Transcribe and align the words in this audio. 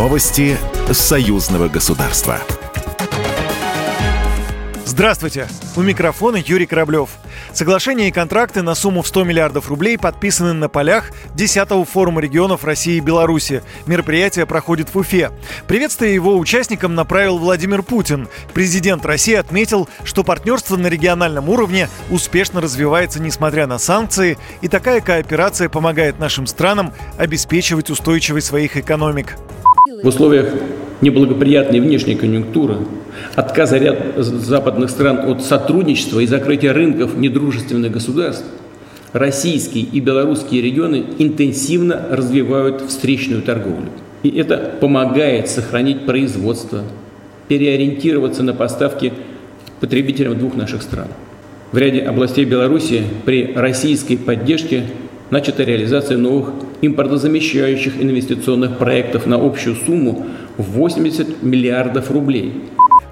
Новости 0.00 0.56
союзного 0.90 1.68
государства. 1.68 2.40
Здравствуйте! 4.86 5.46
У 5.76 5.82
микрофона 5.82 6.36
Юрий 6.36 6.64
Кораблев. 6.64 7.10
Соглашения 7.52 8.08
и 8.08 8.10
контракты 8.10 8.62
на 8.62 8.74
сумму 8.74 9.02
в 9.02 9.06
100 9.06 9.24
миллиардов 9.24 9.68
рублей 9.68 9.98
подписаны 9.98 10.54
на 10.54 10.70
полях 10.70 11.10
10-го 11.34 11.84
форума 11.84 12.22
регионов 12.22 12.64
России 12.64 12.96
и 12.96 13.00
Беларуси. 13.00 13.62
Мероприятие 13.84 14.46
проходит 14.46 14.88
в 14.88 14.96
Уфе. 14.96 15.32
Приветствие 15.68 16.14
его 16.14 16.38
участникам 16.38 16.94
направил 16.94 17.36
Владимир 17.36 17.82
Путин. 17.82 18.26
Президент 18.54 19.04
России 19.04 19.34
отметил, 19.34 19.86
что 20.04 20.24
партнерство 20.24 20.78
на 20.78 20.86
региональном 20.86 21.50
уровне 21.50 21.90
успешно 22.08 22.62
развивается 22.62 23.20
несмотря 23.20 23.66
на 23.66 23.78
санкции, 23.78 24.38
и 24.62 24.68
такая 24.68 25.02
кооперация 25.02 25.68
помогает 25.68 26.18
нашим 26.18 26.46
странам 26.46 26.94
обеспечивать 27.18 27.90
устойчивость 27.90 28.46
своих 28.46 28.78
экономик. 28.78 29.36
В 29.90 30.06
условиях 30.06 30.46
неблагоприятной 31.00 31.80
внешней 31.80 32.14
конъюнктуры, 32.14 32.76
отказа 33.34 33.76
ряд 33.76 33.98
западных 34.18 34.88
стран 34.88 35.28
от 35.28 35.42
сотрудничества 35.42 36.20
и 36.20 36.26
закрытия 36.26 36.72
рынков 36.72 37.16
недружественных 37.16 37.90
государств, 37.90 38.44
российские 39.12 39.82
и 39.82 39.98
белорусские 39.98 40.62
регионы 40.62 41.04
интенсивно 41.18 42.06
развивают 42.08 42.82
встречную 42.82 43.42
торговлю. 43.42 43.88
И 44.22 44.28
это 44.28 44.74
помогает 44.80 45.48
сохранить 45.48 46.06
производство, 46.06 46.84
переориентироваться 47.48 48.44
на 48.44 48.54
поставки 48.54 49.12
потребителям 49.80 50.38
двух 50.38 50.54
наших 50.54 50.82
стран. 50.82 51.08
В 51.72 51.78
ряде 51.78 52.02
областей 52.02 52.44
Беларуси 52.44 53.02
при 53.24 53.54
российской 53.54 54.14
поддержке 54.14 54.84
начата 55.30 55.64
реализация 55.64 56.18
новых 56.18 56.50
импортозамещающих 56.82 58.02
инвестиционных 58.02 58.78
проектов 58.78 59.26
на 59.26 59.36
общую 59.36 59.76
сумму 59.76 60.26
в 60.58 60.62
80 60.62 61.42
миллиардов 61.42 62.10
рублей. 62.10 62.52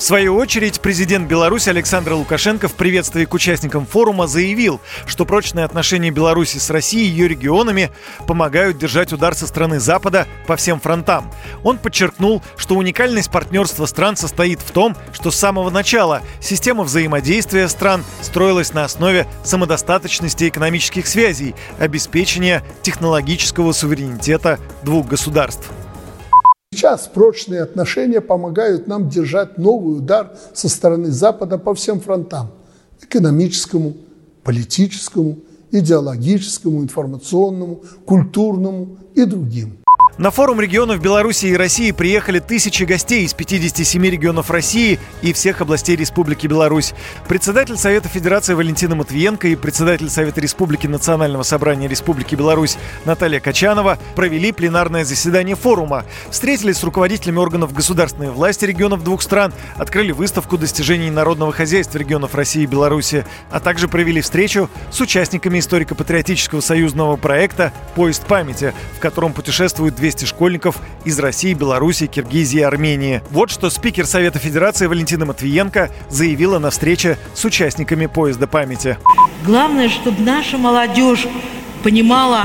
В 0.00 0.02
свою 0.02 0.34
очередь, 0.36 0.80
президент 0.80 1.28
Беларуси 1.28 1.68
Александр 1.68 2.14
Лукашенко 2.14 2.68
в 2.68 2.74
приветствии 2.74 3.26
к 3.26 3.34
участникам 3.34 3.84
форума 3.84 4.26
заявил, 4.26 4.80
что 5.04 5.26
прочные 5.26 5.66
отношения 5.66 6.10
Беларуси 6.10 6.56
с 6.56 6.70
Россией 6.70 7.06
и 7.06 7.10
ее 7.10 7.28
регионами 7.28 7.90
помогают 8.26 8.78
держать 8.78 9.12
удар 9.12 9.34
со 9.34 9.46
стороны 9.46 9.78
Запада 9.78 10.26
по 10.46 10.56
всем 10.56 10.80
фронтам. 10.80 11.30
Он 11.64 11.76
подчеркнул, 11.76 12.42
что 12.56 12.76
уникальность 12.76 13.30
партнерства 13.30 13.84
стран 13.84 14.16
состоит 14.16 14.60
в 14.60 14.70
том, 14.70 14.96
что 15.12 15.30
с 15.30 15.36
самого 15.36 15.68
начала 15.68 16.22
система 16.40 16.84
взаимодействия 16.84 17.68
стран 17.68 18.02
строилась 18.22 18.72
на 18.72 18.84
основе 18.84 19.26
самодостаточности 19.44 20.48
экономических 20.48 21.06
связей, 21.06 21.54
обеспечения 21.78 22.64
технологического 22.80 23.72
суверенитета 23.72 24.58
двух 24.82 25.08
государств. 25.08 25.68
Сейчас 26.80 27.10
прочные 27.12 27.60
отношения 27.60 28.22
помогают 28.22 28.86
нам 28.86 29.10
держать 29.10 29.58
новый 29.58 29.98
удар 29.98 30.32
со 30.54 30.70
стороны 30.70 31.10
Запада 31.10 31.58
по 31.58 31.74
всем 31.74 32.00
фронтам– 32.00 32.52
экономическому, 33.02 33.92
политическому, 34.42 35.40
идеологическому, 35.70 36.80
информационному, 36.80 37.82
культурному 38.06 38.96
и 39.14 39.26
другим. 39.26 39.76
На 40.20 40.30
форум 40.30 40.60
регионов 40.60 41.00
Беларуси 41.00 41.46
и 41.46 41.56
России 41.56 41.92
приехали 41.92 42.40
тысячи 42.40 42.84
гостей 42.84 43.24
из 43.24 43.32
57 43.32 44.04
регионов 44.04 44.50
России 44.50 45.00
и 45.22 45.32
всех 45.32 45.62
областей 45.62 45.96
Республики 45.96 46.46
Беларусь. 46.46 46.92
Председатель 47.26 47.78
Совета 47.78 48.10
Федерации 48.10 48.52
Валентина 48.52 48.94
Матвиенко 48.96 49.48
и 49.48 49.56
председатель 49.56 50.10
Совета 50.10 50.42
Республики 50.42 50.86
Национального 50.86 51.42
собрания 51.42 51.88
Республики 51.88 52.34
Беларусь 52.34 52.76
Наталья 53.06 53.40
Качанова 53.40 53.98
провели 54.14 54.52
пленарное 54.52 55.06
заседание 55.06 55.56
форума. 55.56 56.04
Встретились 56.28 56.76
с 56.76 56.84
руководителями 56.84 57.38
органов 57.38 57.72
государственной 57.72 58.28
власти 58.28 58.66
регионов 58.66 59.02
двух 59.02 59.22
стран, 59.22 59.54
открыли 59.76 60.12
выставку 60.12 60.58
достижений 60.58 61.10
народного 61.10 61.50
хозяйства 61.52 61.96
регионов 61.96 62.34
России 62.34 62.64
и 62.64 62.66
Беларуси, 62.66 63.24
а 63.50 63.58
также 63.58 63.88
провели 63.88 64.20
встречу 64.20 64.68
с 64.90 65.00
участниками 65.00 65.60
историко-патриотического 65.60 66.60
союзного 66.60 67.16
проекта 67.16 67.72
«Поезд 67.94 68.26
памяти», 68.26 68.74
в 68.98 69.00
котором 69.00 69.32
путешествуют 69.32 69.94
две 69.94 70.09
200 70.10 70.24
школьников 70.24 70.76
из 71.04 71.20
России, 71.20 71.54
Беларуси, 71.54 72.06
Киргизии 72.06 72.58
и 72.58 72.62
Армении. 72.62 73.22
Вот 73.30 73.50
что 73.50 73.70
спикер 73.70 74.06
Совета 74.06 74.40
Федерации 74.40 74.86
Валентина 74.86 75.24
Матвиенко 75.24 75.90
заявила 76.08 76.58
на 76.58 76.70
встрече 76.70 77.16
с 77.32 77.44
участниками 77.44 78.06
поезда 78.06 78.48
памяти. 78.48 78.98
Главное, 79.44 79.88
чтобы 79.88 80.20
наша 80.22 80.58
молодежь 80.58 81.28
понимала 81.84 82.42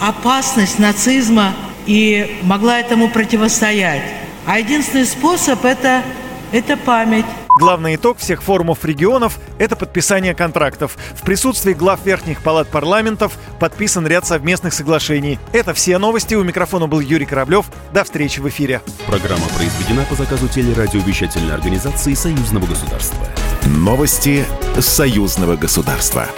опасность 0.00 0.78
нацизма 0.78 1.52
и 1.84 2.38
могла 2.42 2.80
этому 2.80 3.10
противостоять. 3.10 4.02
А 4.46 4.58
единственный 4.58 5.04
способ 5.04 5.66
это, 5.66 6.02
это 6.50 6.78
память. 6.78 7.26
Главный 7.58 7.94
итог 7.94 8.18
всех 8.18 8.42
форумов 8.42 8.84
регионов– 8.84 9.38
это 9.58 9.76
подписание 9.76 10.34
контрактов. 10.34 10.98
В 11.14 11.22
присутствии 11.22 11.72
глав 11.72 12.04
верхних 12.04 12.42
палат 12.42 12.68
парламентов 12.68 13.38
подписан 13.58 14.06
ряд 14.06 14.26
совместных 14.26 14.74
соглашений. 14.74 15.38
Это 15.54 15.72
все 15.72 15.96
новости. 15.96 16.34
У 16.34 16.44
микрофона 16.44 16.86
был 16.86 17.00
Юрий 17.00 17.24
Кораблев. 17.24 17.64
До 17.94 18.04
встречи 18.04 18.40
в 18.40 18.48
эфире. 18.48 18.82
Программа 19.06 19.46
произведена 19.56 20.04
по 20.04 20.14
заказу 20.14 20.48
телерадиовещательной 20.48 21.54
организации 21.54 22.12
Союзного 22.12 22.66
государства. 22.66 23.26
Новости 23.64 24.44
Союзного 24.78 25.56
государства. 25.56 26.28